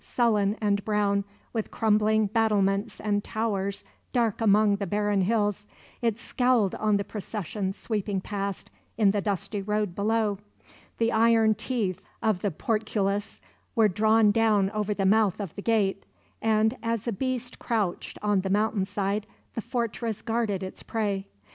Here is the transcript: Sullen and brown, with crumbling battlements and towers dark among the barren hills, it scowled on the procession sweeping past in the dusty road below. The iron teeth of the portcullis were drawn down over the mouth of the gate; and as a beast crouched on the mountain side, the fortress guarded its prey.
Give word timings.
Sullen 0.03 0.57
and 0.59 0.83
brown, 0.83 1.23
with 1.53 1.69
crumbling 1.69 2.25
battlements 2.25 2.99
and 2.99 3.23
towers 3.23 3.83
dark 4.11 4.41
among 4.41 4.77
the 4.77 4.87
barren 4.87 5.21
hills, 5.21 5.67
it 6.01 6.17
scowled 6.17 6.73
on 6.73 6.97
the 6.97 7.03
procession 7.03 7.71
sweeping 7.71 8.19
past 8.19 8.71
in 8.97 9.11
the 9.11 9.21
dusty 9.21 9.61
road 9.61 9.93
below. 9.93 10.39
The 10.97 11.11
iron 11.11 11.53
teeth 11.53 12.01
of 12.19 12.41
the 12.41 12.49
portcullis 12.49 13.41
were 13.75 13.87
drawn 13.89 14.31
down 14.31 14.71
over 14.71 14.95
the 14.95 15.05
mouth 15.05 15.39
of 15.39 15.53
the 15.55 15.61
gate; 15.61 16.07
and 16.41 16.77
as 16.81 17.07
a 17.07 17.11
beast 17.13 17.59
crouched 17.59 18.17
on 18.23 18.41
the 18.41 18.49
mountain 18.49 18.85
side, 18.85 19.27
the 19.53 19.61
fortress 19.61 20.23
guarded 20.23 20.63
its 20.63 20.81
prey. 20.81 21.27